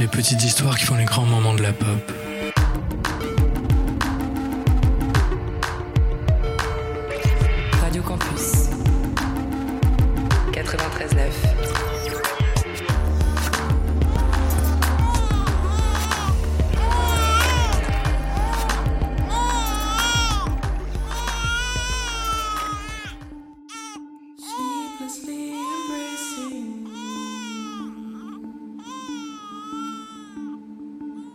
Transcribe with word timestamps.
Les 0.00 0.06
petites 0.06 0.42
histoires 0.42 0.78
qui 0.78 0.86
font 0.86 0.96
les 0.96 1.04
grands 1.04 1.26
moments 1.26 1.52
de 1.52 1.62
la 1.62 1.74
pop. 1.74 2.29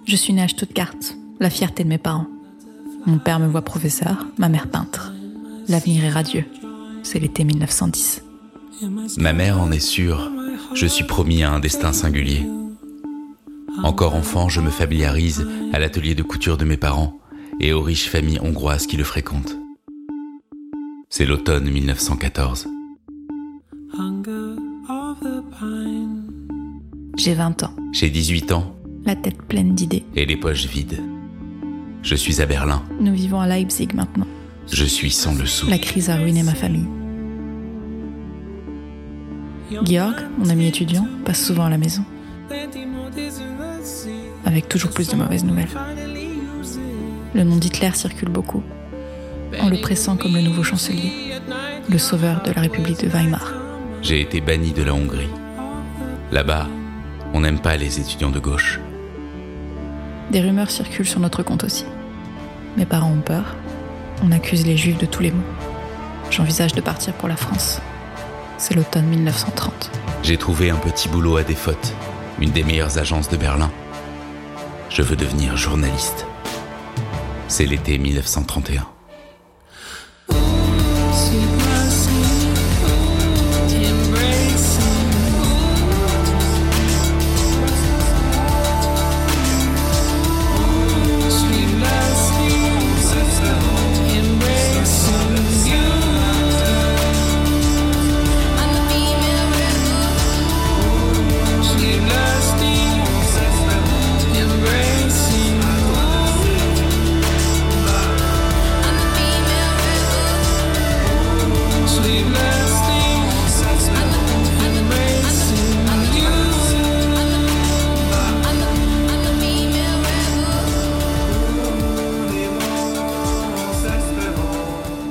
Je 0.06 0.16
suis 0.16 0.34
née 0.34 0.44
à 0.44 0.48
Stuttgart, 0.48 0.94
la 1.40 1.50
fierté 1.50 1.84
de 1.84 1.90
mes 1.90 1.98
parents. 1.98 2.28
Mon 3.08 3.18
père 3.18 3.40
me 3.40 3.48
voit 3.48 3.64
professeur, 3.64 4.28
ma 4.38 4.50
mère 4.50 4.70
peintre. 4.70 5.12
L'avenir 5.68 6.04
est 6.04 6.10
radieux. 6.10 6.46
C'est 7.02 7.20
l'été 7.20 7.44
1910. 7.44 8.24
Ma 9.18 9.34
mère 9.34 9.60
en 9.60 9.72
est 9.72 9.80
sûre, 9.80 10.32
je 10.76 10.86
suis 10.86 11.06
promis 11.06 11.42
à 11.42 11.52
un 11.52 11.60
destin 11.60 11.92
singulier. 11.92 12.46
Encore 13.84 14.14
enfant, 14.14 14.48
je 14.48 14.62
me 14.62 14.70
familiarise 14.70 15.48
à 15.74 15.80
l'atelier 15.80 16.14
de 16.14 16.24
couture 16.24 16.58
de 16.58 16.66
mes 16.66 16.78
parents 16.78 17.20
et 17.60 17.74
aux 17.74 17.82
riches 17.82 18.10
familles 18.10 18.40
hongroises 18.42 18.86
qui 18.86 18.98
le 18.98 19.04
fréquentent. 19.04 19.58
C'est 21.10 21.26
l'automne 21.26 21.68
1914. 21.68 22.68
J'ai 27.18 27.34
20 27.34 27.64
ans, 27.64 27.76
J'ai 27.92 28.10
18 28.10 28.52
ans 28.52 28.75
la 29.06 29.16
tête 29.16 29.42
pleine 29.44 29.76
d'idées. 29.76 30.04
et 30.16 30.26
les 30.26 30.36
poches 30.38 30.66
vides. 30.66 31.02
Je 32.02 32.16
suis 32.16 32.42
à 32.42 32.46
Berlin. 32.46 32.84
Nous 33.00 33.14
vivons 33.14 33.40
à 33.40 33.48
Leipzig 33.48 33.90
maintenant. 33.94 34.28
Je 34.72 34.84
suis 34.86 35.12
sans 35.12 35.36
le 35.36 35.46
sou. 35.46 35.68
La 35.70 35.78
crise 35.78 36.10
a 36.10 36.18
ruiné 36.18 36.44
ma 36.44 36.54
famille. 36.54 36.88
Georg, 39.84 40.16
mon 40.38 40.50
ami 40.50 40.68
étudiant, 40.68 41.08
passe 41.26 41.44
souvent 41.44 41.66
à 41.66 41.70
la 41.70 41.78
maison. 41.78 42.04
Avec 44.46 44.70
toujours 44.70 44.92
plus 44.92 45.08
de 45.10 45.16
mauvaises 45.16 45.44
nouvelles. 45.44 45.68
Le 47.34 47.44
nom 47.44 47.56
d'Hitler 47.58 47.92
circule 47.94 48.30
beaucoup. 48.30 48.64
On 49.62 49.70
le 49.70 49.78
pressent 49.78 50.16
comme 50.18 50.36
le 50.36 50.42
nouveau 50.42 50.64
chancelier, 50.64 51.12
le 51.90 51.98
sauveur 51.98 52.44
de 52.44 52.52
la 52.52 52.62
République 52.62 53.02
de 53.04 53.08
Weimar. 53.08 53.54
J'ai 54.02 54.22
été 54.22 54.42
banni 54.42 54.72
de 54.72 54.84
la 54.84 54.94
Hongrie. 54.94 55.30
Là-bas, 56.32 56.68
on 57.34 57.42
n'aime 57.42 57.60
pas 57.60 57.78
les 57.78 58.00
étudiants 58.00 58.32
de 58.32 58.40
gauche. 58.40 58.80
Des 60.36 60.42
rumeurs 60.42 60.70
circulent 60.70 61.08
sur 61.08 61.22
notre 61.22 61.44
compte 61.44 61.64
aussi. 61.64 61.86
Mes 62.76 62.86
parents 62.86 63.10
ont 63.10 63.22
peur. 63.22 63.56
On 64.22 64.34
accuse 64.34 64.66
les 64.66 64.76
juifs 64.76 64.98
de 64.98 65.06
tous 65.06 65.22
les 65.24 65.32
maux. 65.32 65.46
J'envisage 66.30 66.74
de 66.74 66.82
partir 66.82 67.14
pour 67.14 67.30
la 67.30 67.38
France. 67.38 67.80
C'est 68.58 68.74
l'automne 68.74 69.06
1930. 69.06 69.92
J'ai 70.24 70.36
trouvé 70.36 70.72
un 70.72 70.76
petit 70.76 71.08
boulot 71.08 71.38
à 71.38 71.44
des 71.44 71.56
fautes, 71.56 71.94
une 72.42 72.52
des 72.52 72.66
meilleures 72.66 72.98
agences 72.98 73.30
de 73.30 73.38
Berlin. 73.38 73.72
Je 74.90 75.04
veux 75.04 75.16
devenir 75.16 75.56
journaliste. 75.56 76.26
C'est 77.48 77.66
l'été 77.66 77.98
1931. 77.98 78.95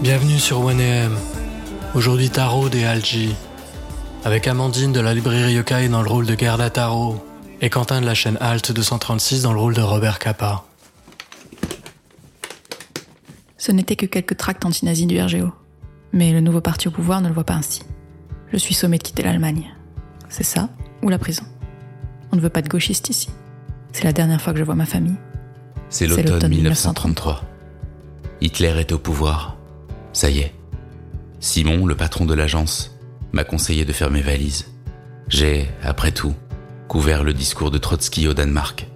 Bienvenue 0.05 0.39
sur 0.39 0.61
1AM. 0.61 1.13
Aujourd'hui 1.95 2.29
Tarot 2.29 2.69
des 2.69 2.85
Algi. 2.85 3.35
Avec 4.23 4.47
Amandine 4.47 4.93
de 4.93 5.01
la 5.01 5.15
librairie 5.15 5.55
Yokai 5.55 5.89
dans 5.89 6.03
le 6.03 6.11
rôle 6.11 6.27
de 6.27 6.39
Gerda 6.39 6.69
Tarot 6.69 7.25
et 7.63 7.71
Quentin 7.71 8.03
de 8.03 8.07
la 8.07 8.13
chaîne 8.13 8.37
Alt 8.39 8.71
236 8.71 9.41
dans 9.41 9.55
le 9.55 9.61
rôle 9.61 9.73
de 9.73 9.81
Robert 9.81 10.19
Capa. 10.19 10.65
Ce 13.57 13.73
n'était 13.73 13.97
que 13.97 14.05
quelques 14.05 14.37
tracts 14.37 14.67
anti-nazis 14.67 15.07
du 15.07 15.19
RGO. 15.19 15.51
Mais 16.13 16.33
le 16.33 16.41
nouveau 16.43 16.61
parti 16.61 16.87
au 16.89 16.91
pouvoir 16.91 17.23
ne 17.23 17.29
le 17.29 17.35
voit 17.35 17.45
pas 17.45 17.55
ainsi. 17.55 17.81
Je 18.53 18.59
suis 18.59 18.75
sommé 18.75 18.99
de 18.99 19.03
quitter 19.03 19.23
l'Allemagne. 19.23 19.75
C'est 20.29 20.45
ça 20.45 20.69
ou 21.03 21.09
la 21.09 21.19
prison? 21.19 21.45
On 22.31 22.37
ne 22.37 22.43
veut 22.43 22.51
pas 22.51 22.61
de 22.61 22.69
gauchistes 22.69 23.09
ici. 23.09 23.31
C'est 23.93 24.05
la 24.05 24.13
dernière 24.13 24.43
fois 24.43 24.53
que 24.53 24.59
je 24.59 24.65
vois 24.65 24.75
ma 24.75 24.85
famille. 24.85 25.17
C'est 25.89 26.07
l'automne 26.07 26.47
1933. 26.47 27.43
Hitler 28.43 28.75
est 28.79 28.93
au 28.93 28.99
pouvoir. 28.99 29.54
Ça 30.15 30.31
y 30.31 30.39
est. 30.39 30.55
Simon, 31.41 31.87
le 31.87 31.97
patron 31.97 32.25
de 32.25 32.35
l'agence, 32.35 32.97
m'a 33.33 33.45
conseillé 33.45 33.85
de 33.85 33.93
faire 33.93 34.11
mes 34.11 34.23
valises. 34.23 34.67
J'ai, 35.29 35.69
après 35.83 36.13
tout, 36.13 36.35
couvert 36.89 37.25
le 37.25 37.35
discours 37.35 37.73
de 37.73 37.79
Trotsky 37.79 38.29
au 38.29 38.33
Danemark. 38.33 38.87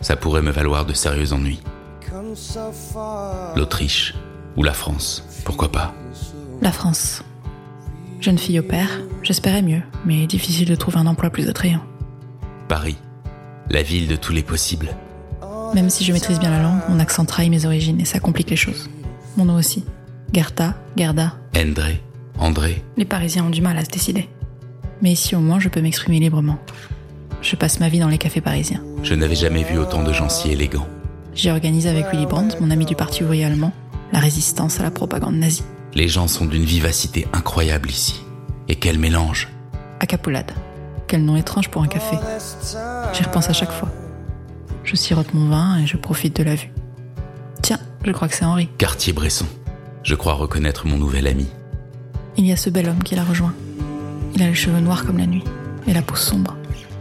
Ça 0.00 0.16
pourrait 0.16 0.42
me 0.42 0.50
valoir 0.50 0.86
de 0.86 0.94
sérieux 0.94 1.34
ennuis. 1.34 1.60
L'Autriche 3.54 4.14
ou 4.56 4.62
la 4.62 4.72
France, 4.72 5.22
pourquoi 5.44 5.70
pas? 5.70 5.94
La 6.62 6.72
France. 6.72 7.22
Jeune 8.20 8.38
fille 8.38 8.58
au 8.58 8.62
père, 8.62 9.02
j'espérais 9.22 9.62
mieux, 9.62 9.82
mais 10.06 10.26
difficile 10.26 10.68
de 10.68 10.74
trouver 10.74 10.98
un 10.98 11.06
emploi 11.06 11.28
plus 11.28 11.48
attrayant. 11.48 11.82
Paris, 12.68 12.96
la 13.68 13.82
ville 13.82 14.08
de 14.08 14.16
tous 14.16 14.32
les 14.32 14.42
possibles. 14.42 14.96
Même 15.74 15.90
si 15.90 16.04
je 16.04 16.12
maîtrise 16.12 16.38
bien 16.38 16.50
la 16.50 16.62
langue, 16.62 16.80
mon 16.88 17.00
accent 17.00 17.26
trahit 17.26 17.50
mes 17.50 17.66
origines 17.66 18.00
et 18.00 18.06
ça 18.06 18.18
complique 18.18 18.48
les 18.48 18.56
choses. 18.56 18.88
Mon 19.36 19.44
nom 19.44 19.56
aussi. 19.56 19.84
Gerta, 20.32 20.74
Gerda. 20.96 21.34
André, 21.56 22.00
André, 22.38 22.82
Les 22.96 23.04
Parisiens 23.04 23.44
ont 23.44 23.50
du 23.50 23.60
mal 23.60 23.76
à 23.76 23.84
se 23.84 23.90
décider. 23.90 24.28
Mais 25.02 25.12
ici 25.12 25.36
au 25.36 25.40
moins 25.40 25.60
je 25.60 25.68
peux 25.68 25.80
m'exprimer 25.82 26.20
librement. 26.20 26.58
Je 27.42 27.56
passe 27.56 27.80
ma 27.80 27.88
vie 27.88 27.98
dans 27.98 28.08
les 28.08 28.18
cafés 28.18 28.40
parisiens. 28.40 28.82
je 29.02 29.14
n'avais 29.14 29.34
jamais 29.34 29.64
vu 29.64 29.76
autant 29.78 30.02
de 30.02 30.12
gens 30.12 30.28
si 30.28 30.50
élégants. 30.50 30.86
J'ai 31.34 31.50
organisé 31.50 31.88
avec 31.88 32.06
Willy 32.12 32.26
Brandt, 32.26 32.56
mon 32.60 32.70
ami 32.70 32.86
du 32.86 32.94
Parti 32.94 33.24
ouvrier 33.24 33.44
allemand, 33.44 33.72
la 34.12 34.20
résistance 34.20 34.80
à 34.80 34.84
la 34.84 34.90
propagande 34.90 35.34
nazie. 35.34 35.64
Les 35.94 36.08
gens 36.08 36.28
sont 36.28 36.46
d'une 36.46 36.64
vivacité 36.64 37.26
incroyable 37.32 37.90
ici. 37.90 38.22
Et 38.68 38.76
quel 38.76 38.98
mélange 38.98 39.48
À 40.00 40.06
Capoulade. 40.06 40.52
Quel 41.08 41.24
nom 41.24 41.36
étrange 41.36 41.68
pour 41.68 41.82
un 41.82 41.88
café. 41.88 42.16
J'y 43.12 43.22
repense 43.22 43.50
à 43.50 43.52
chaque 43.52 43.72
fois. 43.72 43.88
Je 44.84 44.96
sirote 44.96 45.34
mon 45.34 45.48
vin 45.50 45.78
et 45.80 45.86
je 45.86 45.96
profite 45.98 46.36
de 46.36 46.42
la 46.44 46.54
vue. 46.54 46.70
Tiens, 47.60 47.78
je 48.04 48.12
crois 48.12 48.28
que 48.28 48.34
c'est 48.34 48.44
Henri. 48.46 48.68
Cartier-Bresson. 48.78 49.46
Je 50.02 50.14
crois 50.14 50.34
reconnaître 50.34 50.86
mon 50.86 50.98
nouvel 50.98 51.26
ami. 51.26 51.46
Il 52.36 52.46
y 52.46 52.52
a 52.52 52.56
ce 52.56 52.70
bel 52.70 52.88
homme 52.88 53.02
qui 53.02 53.14
l'a 53.14 53.24
rejoint. 53.24 53.54
Il 54.34 54.42
a 54.42 54.46
les 54.46 54.54
cheveux 54.54 54.80
noirs 54.80 55.04
comme 55.06 55.18
la 55.18 55.26
nuit 55.26 55.44
et 55.86 55.92
la 55.92 56.02
peau 56.02 56.16
sombre. 56.16 56.56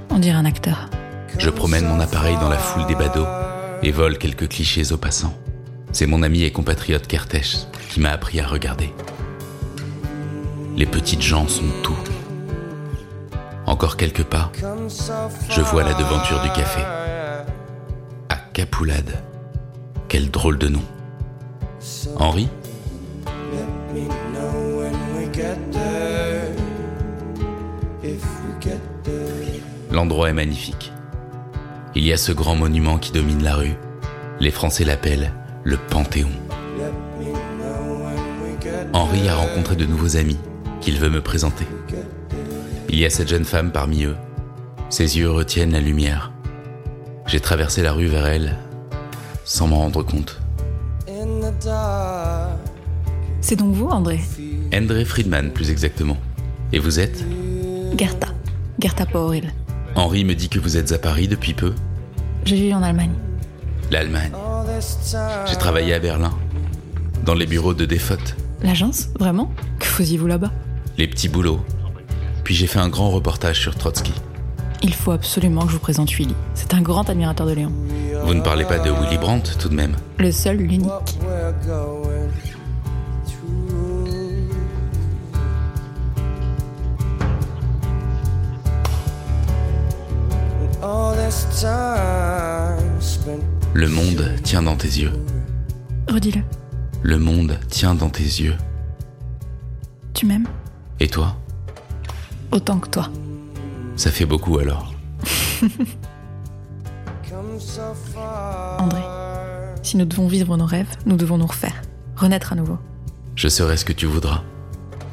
On 0.09 0.19
dirait 0.19 0.37
un 0.37 0.45
acteur. 0.45 0.89
Je 1.37 1.49
promène 1.49 1.87
mon 1.87 1.99
appareil 1.99 2.35
dans 2.35 2.49
la 2.49 2.57
foule 2.57 2.85
des 2.87 2.95
badauds 2.95 3.27
et 3.81 3.91
vole 3.91 4.17
quelques 4.17 4.49
clichés 4.49 4.91
aux 4.91 4.97
passants. 4.97 5.33
C'est 5.91 6.05
mon 6.05 6.21
ami 6.21 6.43
et 6.43 6.51
compatriote 6.51 7.07
Kertész 7.07 7.67
qui 7.89 7.99
m'a 7.99 8.11
appris 8.11 8.39
à 8.39 8.47
regarder. 8.47 8.93
Les 10.75 10.85
petites 10.85 11.21
gens 11.21 11.47
sont 11.47 11.69
tout. 11.83 11.97
Encore 13.65 13.97
quelques 13.97 14.23
pas, 14.23 14.51
je 15.49 15.61
vois 15.61 15.83
la 15.83 15.93
devanture 15.93 16.41
du 16.41 16.49
café. 16.49 16.81
À 18.29 18.35
Capoulade. 18.53 19.23
Quel 20.07 20.29
drôle 20.29 20.57
de 20.57 20.67
nom. 20.67 20.83
Henri? 22.17 22.49
L'endroit 29.91 30.29
est 30.29 30.33
magnifique. 30.33 30.91
Il 31.95 32.05
y 32.05 32.13
a 32.13 32.17
ce 32.17 32.31
grand 32.31 32.55
monument 32.55 32.97
qui 32.97 33.11
domine 33.11 33.43
la 33.43 33.55
rue. 33.55 33.75
Les 34.39 34.51
Français 34.51 34.85
l'appellent 34.85 35.31
le 35.63 35.77
Panthéon. 35.77 36.29
Henri 38.93 39.27
a 39.27 39.35
rencontré 39.35 39.75
de 39.75 39.85
nouveaux 39.85 40.17
amis 40.17 40.37
qu'il 40.79 40.97
veut 40.97 41.09
me 41.09 41.21
présenter. 41.21 41.65
Il 42.89 42.97
y 42.97 43.05
a 43.05 43.09
cette 43.09 43.27
jeune 43.27 43.45
femme 43.45 43.71
parmi 43.71 44.05
eux. 44.05 44.15
Ses 44.89 45.17
yeux 45.17 45.29
retiennent 45.29 45.73
la 45.73 45.79
lumière. 45.79 46.31
J'ai 47.27 47.39
traversé 47.39 47.81
la 47.81 47.93
rue 47.93 48.07
vers 48.07 48.25
elle 48.25 48.57
sans 49.45 49.67
m'en 49.67 49.77
rendre 49.77 50.03
compte. 50.03 50.39
C'est 53.41 53.55
donc 53.55 53.73
vous, 53.73 53.87
André 53.87 54.19
André 54.73 55.05
Friedman, 55.05 55.51
plus 55.51 55.69
exactement. 55.69 56.17
Et 56.71 56.79
vous 56.79 56.99
êtes 56.99 57.23
Gerta. 57.97 58.27
Gerta 58.79 59.05
Pauril. 59.05 59.51
Henri 59.95 60.23
me 60.23 60.33
dit 60.33 60.47
que 60.47 60.59
vous 60.59 60.77
êtes 60.77 60.91
à 60.91 60.97
Paris 60.97 61.27
depuis 61.27 61.53
peu. 61.53 61.73
Je 62.45 62.55
vis 62.55 62.73
en 62.73 62.81
Allemagne. 62.81 63.11
L'Allemagne. 63.91 64.31
J'ai 65.47 65.57
travaillé 65.57 65.93
à 65.93 65.99
Berlin, 65.99 66.31
dans 67.25 67.33
les 67.35 67.45
bureaux 67.45 67.73
de 67.73 67.85
Defote, 67.85 68.35
L'agence 68.63 69.09
Vraiment 69.19 69.51
Que 69.79 69.85
faisiez-vous 69.85 70.27
là-bas 70.27 70.51
les 70.97 71.07
petits 71.07 71.29
boulots. 71.29 71.59
Puis 72.43 72.53
j'ai 72.53 72.67
fait 72.67 72.79
un 72.79 72.89
grand 72.89 73.09
reportage 73.09 73.59
sur 73.59 73.75
Trotsky. 73.75 74.13
Il 74.83 74.93
faut 74.93 75.11
absolument 75.11 75.61
que 75.61 75.69
je 75.69 75.73
vous 75.73 75.79
présente 75.79 76.11
Willy. 76.11 76.35
C'est 76.53 76.73
un 76.73 76.81
grand 76.81 77.09
admirateur 77.09 77.47
de 77.47 77.53
Léon. 77.53 77.71
Vous 78.23 78.33
ne 78.33 78.41
parlez 78.41 78.65
pas 78.65 78.79
de 78.79 78.91
Willy 78.91 79.17
Brandt 79.17 79.57
tout 79.57 79.69
de 79.69 79.75
même 79.75 79.95
Le 80.17 80.31
seul, 80.31 80.57
l'unique. 80.57 80.89
Le 93.73 93.87
monde 93.87 94.31
tient 94.41 94.63
dans 94.63 94.75
tes 94.75 94.87
yeux. 94.87 95.11
Redis-le. 96.09 96.41
Le 97.03 97.19
monde 97.19 97.59
tient 97.69 97.93
dans 97.93 98.09
tes 98.09 98.23
yeux. 98.23 98.55
Tu 100.15 100.25
m'aimes 100.25 100.47
Et 100.99 101.07
toi? 101.07 101.37
Autant 102.51 102.79
que 102.79 102.89
toi. 102.89 103.09
Ça 103.95 104.09
fait 104.09 104.25
beaucoup 104.25 104.57
alors. 104.57 104.91
André, 108.79 109.01
si 109.83 109.97
nous 109.97 110.05
devons 110.05 110.27
vivre 110.27 110.57
nos 110.57 110.65
rêves, 110.65 110.89
nous 111.05 111.15
devons 111.15 111.37
nous 111.37 111.45
refaire. 111.45 111.79
Renaître 112.15 112.53
à 112.53 112.55
nouveau. 112.55 112.79
Je 113.35 113.49
serai 113.49 113.77
ce 113.77 113.85
que 113.85 113.93
tu 113.93 114.07
voudras. 114.07 114.41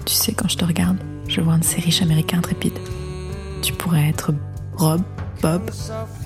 Tu 0.07 0.15
sais, 0.15 0.33
quand 0.33 0.49
je 0.49 0.57
te 0.57 0.65
regarde, 0.65 0.97
je 1.29 1.43
vois 1.43 1.53
un 1.55 1.59
de 1.59 1.65
ces 1.65 1.81
riches 1.81 2.01
américains 2.01 2.39
intrépides. 2.39 2.79
Tu 3.61 3.75
pourrais 3.75 4.09
être 4.09 4.33
Rob, 4.75 5.03
Bob, 5.43 5.71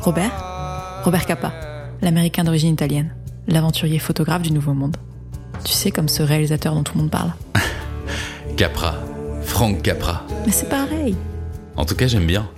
Robert? 0.01 1.03
Robert 1.05 1.27
Capa, 1.27 1.53
l'américain 2.01 2.45
d'origine 2.45 2.73
italienne, 2.73 3.15
l'aventurier 3.47 3.99
photographe 3.99 4.43
du 4.43 4.53
Nouveau 4.53 4.73
Monde. 4.73 4.97
Tu 5.65 5.73
sais, 5.73 5.91
comme 5.91 6.09
ce 6.09 6.23
réalisateur 6.23 6.75
dont 6.75 6.83
tout 6.83 6.95
le 6.95 7.03
monde 7.03 7.11
parle. 7.11 7.33
Capra. 8.57 8.95
Frank 9.43 9.83
Capra. 9.83 10.23
Mais 10.47 10.53
c'est 10.53 10.69
pareil. 10.69 11.17
En 11.77 11.85
tout 11.85 11.95
cas, 11.95 12.07
j'aime 12.07 12.27
bien. 12.27 12.49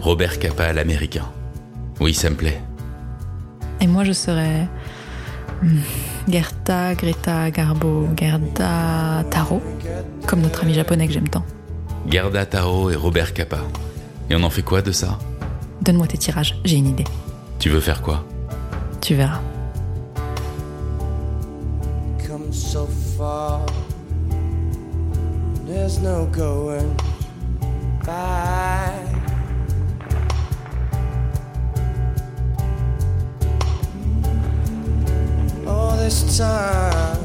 Robert 0.00 0.38
Capa 0.38 0.72
l'américain. 0.72 1.24
Oui, 2.00 2.14
ça 2.14 2.30
me 2.30 2.36
plaît. 2.36 2.60
Et 3.80 3.86
moi, 3.86 4.04
je 4.04 4.12
serais. 4.12 4.68
hmm, 5.62 5.78
Gerta, 6.28 6.94
Greta, 6.94 7.50
Garbo, 7.50 8.08
Gerda, 8.16 9.24
Taro. 9.30 9.60
Comme 10.26 10.40
notre 10.42 10.62
ami 10.62 10.74
japonais 10.74 11.06
que 11.06 11.12
j'aime 11.12 11.28
tant. 11.28 11.44
Gerda 12.08 12.46
Taro 12.46 12.90
et 12.90 12.96
Robert 12.96 13.32
Capa. 13.34 13.58
Et 14.30 14.36
on 14.36 14.42
en 14.44 14.50
fait 14.50 14.62
quoi 14.62 14.82
de 14.82 14.92
ça? 14.92 15.18
Donne-moi 15.82 16.06
tes 16.06 16.18
tirages, 16.18 16.56
j'ai 16.64 16.76
une 16.76 16.86
idée. 16.86 17.04
Tu 17.58 17.68
veux 17.68 17.80
faire 17.80 18.00
quoi? 18.00 18.24
Tu 19.00 19.14
verras. 19.14 19.40
come 22.32 22.52
so 22.52 22.86
far. 22.86 23.66
There's 25.66 25.98
no 25.98 26.26
going 26.26 26.96
back. 28.04 29.06
All 35.66 35.96
this 35.96 36.38
time 36.38 37.21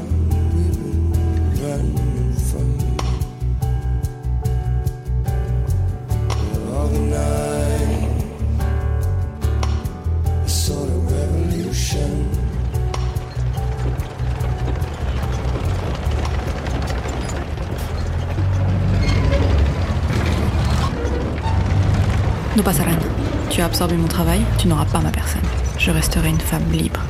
Tu 23.48 23.62
as 23.62 23.64
absorbé 23.64 23.96
mon 23.96 24.08
travail, 24.08 24.42
tu 24.58 24.68
n'auras 24.68 24.84
pas 24.84 24.98
ma 24.98 25.10
personne. 25.10 25.40
Je 25.78 25.90
resterai 25.90 26.28
une 26.28 26.38
femme 26.38 26.70
libre. 26.70 27.00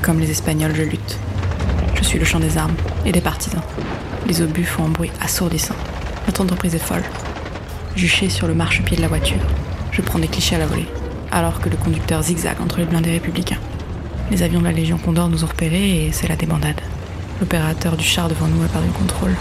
Comme 0.00 0.20
les 0.20 0.30
Espagnols, 0.30 0.76
je 0.76 0.84
lutte. 0.84 1.18
Je 1.96 2.04
suis 2.04 2.20
le 2.20 2.24
chant 2.24 2.38
des 2.38 2.56
armes 2.56 2.76
et 3.04 3.10
des 3.10 3.20
partisans. 3.20 3.62
Les 4.28 4.42
obus 4.42 4.64
font 4.64 4.84
un 4.84 4.90
bruit 4.90 5.10
assourdissant. 5.20 5.74
Notre 6.28 6.42
entreprise 6.42 6.76
est 6.76 6.78
folle. 6.78 7.02
Juché 7.96 8.28
sur 8.28 8.46
le 8.46 8.54
marchepied 8.54 8.96
de 8.96 9.02
la 9.02 9.08
voiture, 9.08 9.40
je 9.90 10.02
prends 10.02 10.20
des 10.20 10.28
clichés 10.28 10.54
à 10.54 10.60
la 10.60 10.66
volée, 10.66 10.86
alors 11.32 11.60
que 11.60 11.68
le 11.68 11.76
conducteur 11.76 12.22
zigzague 12.22 12.60
entre 12.60 12.78
les 12.78 12.84
blindés 12.84 13.10
républicains. 13.10 13.58
Les 14.30 14.44
avions 14.44 14.60
de 14.60 14.66
la 14.66 14.72
Légion 14.72 14.98
Condor 14.98 15.28
nous 15.28 15.42
ont 15.42 15.48
repérés 15.48 16.06
et 16.06 16.12
c'est 16.12 16.28
la 16.28 16.36
débandade. 16.36 16.80
L'opérateur 17.40 17.96
du 17.96 18.04
char 18.04 18.28
devant 18.28 18.46
nous 18.46 18.62
a 18.62 18.68
perdu 18.68 18.86
le 18.86 18.98
contrôle. 18.98 19.34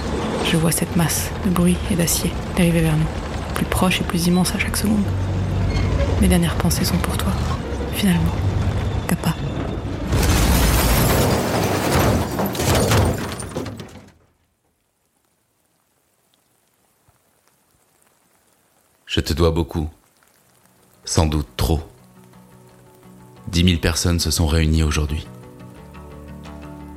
Je 0.51 0.57
vois 0.57 0.71
cette 0.71 0.95
masse 0.95 1.29
de 1.45 1.51
bruit 1.51 1.77
et 1.91 1.95
d'acier 1.95 2.31
dériver 2.57 2.81
vers 2.81 2.97
nous, 2.97 3.53
plus 3.53 3.65
proche 3.65 4.01
et 4.01 4.03
plus 4.03 4.25
immense 4.25 4.55
à 4.55 4.59
chaque 4.59 4.77
seconde. 4.77 5.03
Mes 6.21 6.27
dernières 6.27 6.55
pensées 6.55 6.85
sont 6.85 6.99
pour 6.99 7.17
toi, 7.17 7.31
finalement. 7.93 8.35
Kappa. 9.07 9.33
Je 19.07 19.19
te 19.19 19.33
dois 19.33 19.49
beaucoup. 19.49 19.89
Sans 21.05 21.25
doute 21.25 21.47
trop. 21.57 21.81
Dix 23.47 23.63
mille 23.63 23.81
personnes 23.81 24.19
se 24.19 24.29
sont 24.29 24.45
réunies 24.45 24.83
aujourd'hui. 24.83 25.27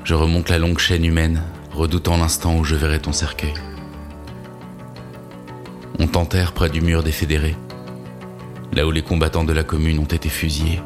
Je 0.04 0.12
remonte 0.12 0.50
la 0.50 0.58
longue 0.58 0.78
chaîne 0.78 1.06
humaine, 1.06 1.42
redoutant 1.72 2.18
l'instant 2.18 2.58
où 2.58 2.64
je 2.64 2.74
verrai 2.74 3.00
ton 3.00 3.12
cercueil. 3.12 3.54
On 5.98 6.08
t'enterre 6.08 6.52
près 6.52 6.68
du 6.68 6.82
mur 6.82 7.02
des 7.02 7.10
fédérés, 7.10 7.56
là 8.74 8.86
où 8.86 8.90
les 8.90 9.02
combattants 9.02 9.44
de 9.44 9.52
la 9.52 9.62
commune 9.62 10.00
ont 10.00 10.04
été 10.04 10.28
fusillés. 10.28 10.80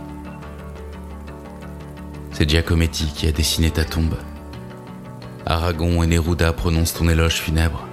C'est 2.32 2.48
Giacometti 2.48 3.06
qui 3.06 3.26
a 3.26 3.32
dessiné 3.32 3.70
ta 3.70 3.84
tombe. 3.84 4.16
Aragon 5.46 6.02
et 6.02 6.06
Neruda 6.06 6.52
prononcent 6.52 6.94
ton 6.94 7.08
éloge 7.08 7.40
funèbre. 7.40 7.86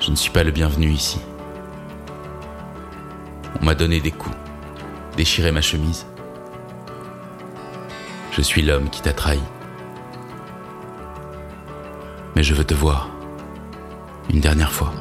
Je 0.00 0.10
ne 0.10 0.16
suis 0.16 0.30
pas 0.30 0.42
le 0.42 0.50
bienvenu 0.50 0.90
ici. 0.90 1.20
On 3.60 3.64
m'a 3.64 3.76
donné 3.76 4.00
des 4.00 4.10
coups, 4.10 4.36
déchiré 5.16 5.52
ma 5.52 5.60
chemise. 5.60 6.04
Je 8.32 8.42
suis 8.42 8.62
l'homme 8.62 8.90
qui 8.90 9.00
t'a 9.00 9.12
trahi. 9.12 9.40
Mais 12.34 12.42
je 12.42 12.54
veux 12.54 12.64
te 12.64 12.74
voir. 12.74 13.08
Une 14.30 14.40
dernière 14.40 14.72
fois. 14.72 14.92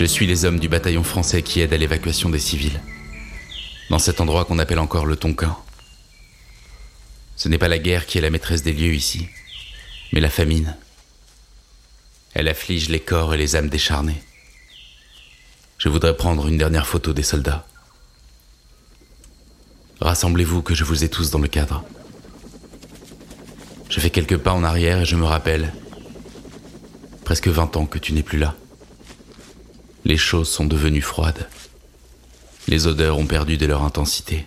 Je 0.00 0.06
suis 0.06 0.26
les 0.26 0.46
hommes 0.46 0.58
du 0.58 0.70
bataillon 0.70 1.04
français 1.04 1.42
qui 1.42 1.60
aident 1.60 1.74
à 1.74 1.76
l'évacuation 1.76 2.30
des 2.30 2.38
civils. 2.38 2.80
Dans 3.90 3.98
cet 3.98 4.22
endroit 4.22 4.46
qu'on 4.46 4.58
appelle 4.58 4.78
encore 4.78 5.04
le 5.04 5.14
Tonkin. 5.14 5.54
Ce 7.36 7.50
n'est 7.50 7.58
pas 7.58 7.68
la 7.68 7.78
guerre 7.78 8.06
qui 8.06 8.16
est 8.16 8.22
la 8.22 8.30
maîtresse 8.30 8.62
des 8.62 8.72
lieux 8.72 8.94
ici, 8.94 9.28
mais 10.14 10.20
la 10.20 10.30
famine. 10.30 10.74
Elle 12.32 12.48
afflige 12.48 12.88
les 12.88 13.00
corps 13.00 13.34
et 13.34 13.36
les 13.36 13.56
âmes 13.56 13.68
décharnées. 13.68 14.22
Je 15.76 15.90
voudrais 15.90 16.16
prendre 16.16 16.48
une 16.48 16.56
dernière 16.56 16.86
photo 16.86 17.12
des 17.12 17.22
soldats. 17.22 17.66
Rassemblez-vous 20.00 20.62
que 20.62 20.74
je 20.74 20.84
vous 20.84 21.04
ai 21.04 21.10
tous 21.10 21.30
dans 21.30 21.40
le 21.40 21.48
cadre. 21.48 21.84
Je 23.90 24.00
fais 24.00 24.08
quelques 24.08 24.38
pas 24.38 24.54
en 24.54 24.64
arrière 24.64 25.00
et 25.00 25.04
je 25.04 25.16
me 25.16 25.26
rappelle. 25.26 25.74
Presque 27.22 27.48
20 27.48 27.76
ans 27.76 27.84
que 27.84 27.98
tu 27.98 28.14
n'es 28.14 28.22
plus 28.22 28.38
là. 28.38 28.56
Les 30.04 30.16
choses 30.16 30.48
sont 30.48 30.64
devenues 30.64 31.02
froides. 31.02 31.48
Les 32.68 32.86
odeurs 32.86 33.18
ont 33.18 33.26
perdu 33.26 33.56
de 33.56 33.66
leur 33.66 33.82
intensité. 33.82 34.46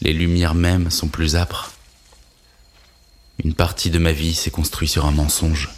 Les 0.00 0.12
lumières 0.12 0.54
mêmes 0.54 0.90
sont 0.90 1.08
plus 1.08 1.36
âpres. 1.36 1.72
Une 3.42 3.54
partie 3.54 3.90
de 3.90 3.98
ma 3.98 4.12
vie 4.12 4.34
s'est 4.34 4.50
construite 4.50 4.90
sur 4.90 5.06
un 5.06 5.10
mensonge. 5.10 5.70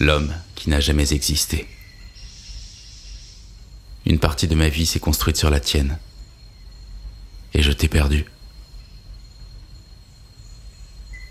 L'homme 0.00 0.34
qui 0.54 0.70
n'a 0.70 0.80
jamais 0.80 1.12
existé. 1.12 1.66
Une 4.06 4.18
partie 4.18 4.46
de 4.46 4.54
ma 4.54 4.68
vie 4.68 4.86
s'est 4.86 5.00
construite 5.00 5.36
sur 5.36 5.50
la 5.50 5.60
tienne. 5.60 5.98
Et 7.54 7.62
je 7.62 7.72
t'ai 7.72 7.88
perdu. 7.88 8.26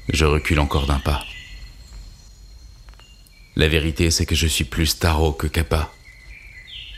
Je 0.10 0.26
recule 0.26 0.60
encore 0.60 0.88
d'un 0.88 1.00
pas. 1.00 1.24
La 3.58 3.70
vérité, 3.70 4.12
c'est 4.12 4.26
que 4.26 4.36
je 4.36 4.48
suis 4.48 4.66
plus 4.66 5.00
tarot 5.00 5.32
que 5.32 5.48
Kappa. 5.48 5.94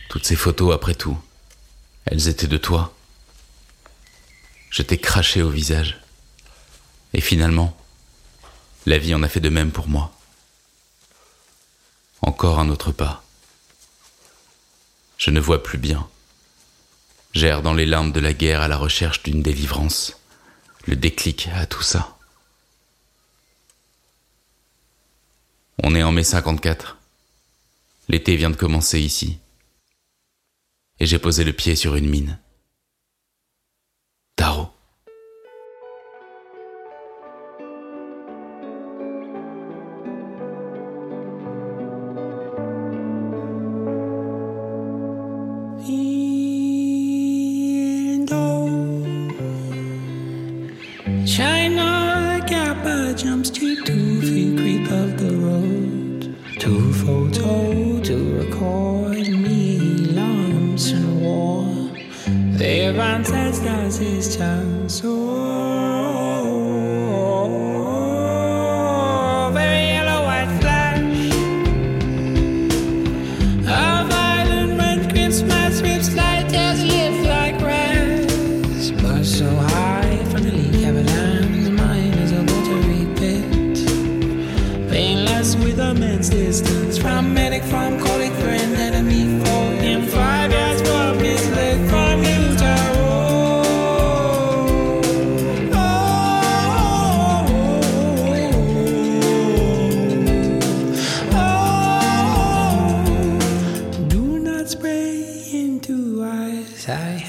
Toutes 0.10 0.26
ces 0.26 0.36
photos, 0.36 0.74
après 0.74 0.96
tout, 0.96 1.18
elles 2.06 2.28
étaient 2.30 2.48
de 2.48 2.58
toi. 2.58 2.96
Je 4.72 4.82
t'ai 4.82 4.98
craché 4.98 5.44
au 5.44 5.50
visage. 5.50 6.02
Et 7.14 7.22
finalement, 7.22 7.78
la 8.88 8.98
vie 8.98 9.14
en 9.14 9.22
a 9.22 9.30
fait 9.30 9.40
de 9.40 9.50
même 9.50 9.72
pour 9.72 9.88
moi. 9.88 10.12
Encore 12.22 12.60
un 12.60 12.70
autre 12.70 12.92
pas. 12.92 13.24
Je 15.18 15.30
ne 15.30 15.40
vois 15.40 15.62
plus 15.62 15.78
bien. 15.78 16.08
J'erre 17.34 17.62
dans 17.62 17.74
les 17.74 17.86
larmes 17.86 18.12
de 18.12 18.20
la 18.20 18.34
guerre 18.34 18.62
à 18.62 18.68
la 18.68 18.78
recherche 18.78 19.22
d'une 19.22 19.44
délivrance. 19.44 20.18
Le 20.86 20.96
déclic 20.96 21.50
à 21.54 21.68
tout 21.68 21.84
ça. 21.84 22.17
On 25.84 25.94
est 25.94 26.04
en 26.04 26.12
mai 26.12 26.24
54. 26.24 26.98
L'été 28.10 28.36
vient 28.36 28.50
de 28.50 28.56
commencer 28.56 29.00
ici. 29.00 29.40
Et 31.00 31.06
j'ai 31.06 31.20
posé 31.20 31.44
le 31.44 31.54
pied 31.54 31.76
sur 31.76 31.96
une 31.96 32.10
mine. 32.10 32.40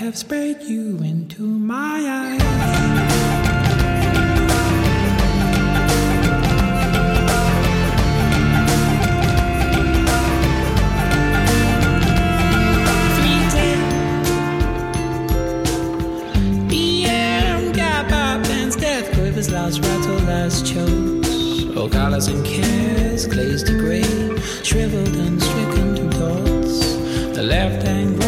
Have 0.09 0.17
sprayed 0.17 0.63
you 0.63 0.97
into 1.03 1.43
my 1.43 2.01
eyes. 2.09 2.41
Pop 21.75 22.29
and 22.29 22.47
cares, 22.47 23.27
glazed 23.27 23.67
to 23.67 23.79
gray, 23.79 24.03
shriveled 24.65 25.15
and 25.17 25.43
stricken 25.43 25.95
to 25.97 26.05
dots. 26.19 26.97
The 27.37 27.43
left 27.43 27.87
hand 27.87 28.28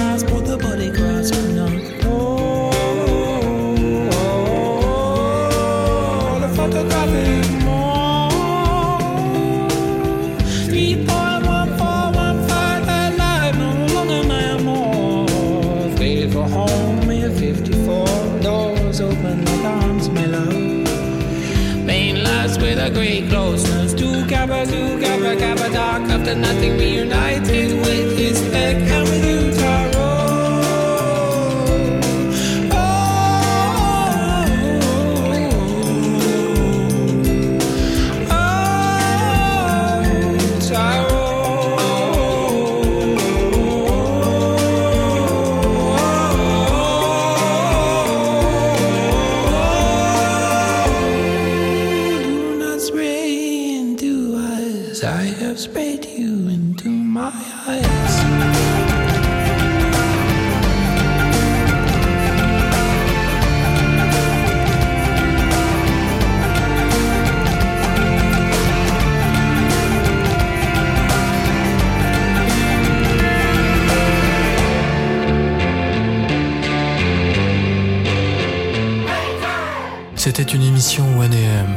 C'était 80.40 80.56
une 80.56 80.62
émission 80.62 81.04
1AM. 81.20 81.68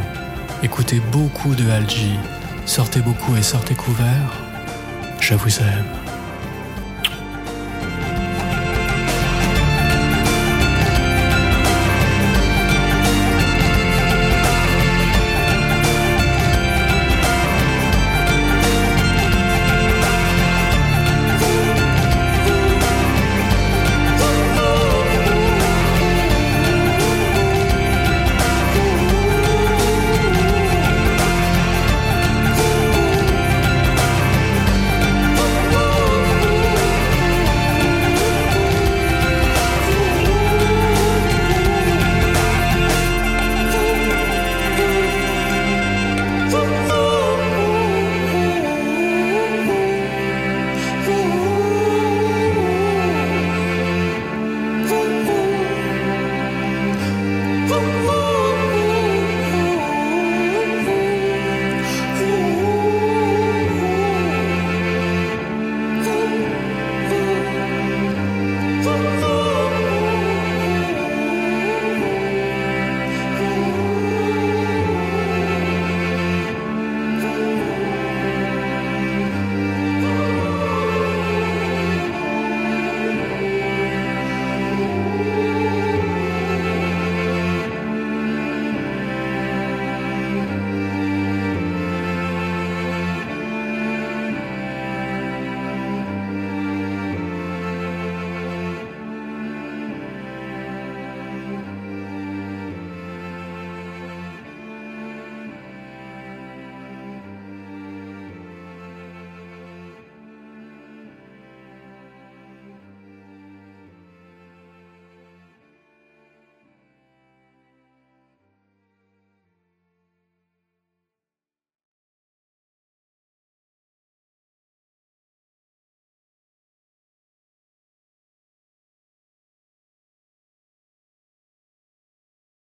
Écoutez 0.63 1.01
beaucoup 1.11 1.53
de 1.53 1.69
Algie, 1.69 2.17
sortez 2.65 3.01
beaucoup 3.01 3.35
et 3.35 3.41
sortez 3.41 3.75
couverts. 3.75 4.41
Je 5.19 5.33
vous 5.33 5.59
aime. 5.59 6.02